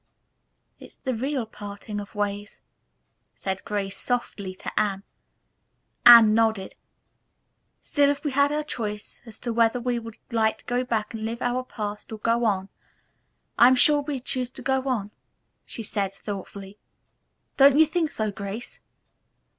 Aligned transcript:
"It's 0.79 0.95
the 0.95 1.13
real 1.13 1.45
parting 1.45 1.99
of 1.99 2.13
the 2.13 2.17
ways," 2.17 2.59
said 3.35 3.63
Grace 3.63 3.99
softly 3.99 4.55
to 4.55 4.79
Anne. 4.79 5.03
Anne 6.07 6.33
nodded. 6.33 6.73
"Still, 7.83 8.09
if 8.09 8.23
we 8.23 8.31
had 8.31 8.51
our 8.51 8.63
choice 8.63 9.21
as 9.27 9.37
to 9.41 9.53
whether 9.53 9.79
we 9.79 9.99
would 9.99 10.17
like 10.31 10.57
to 10.57 10.65
go 10.65 10.83
back 10.83 11.13
and 11.13 11.23
live 11.23 11.43
over 11.43 11.57
our 11.57 11.63
past 11.63 12.11
or 12.11 12.17
go 12.17 12.45
on, 12.45 12.69
I 13.59 13.67
am 13.67 13.75
sure 13.75 14.01
we'd 14.01 14.25
choose 14.25 14.49
to 14.49 14.63
go 14.63 14.87
on," 14.87 15.11
she 15.67 15.83
said 15.83 16.11
thoughtfully. 16.13 16.79
"Don't 17.57 17.77
you 17.77 17.85
think 17.85 18.09
so, 18.09 18.31
Grace!" 18.31 18.81